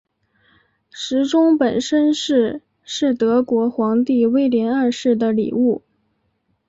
[0.89, 5.83] 时钟本身是是德国皇帝威廉二世的礼物。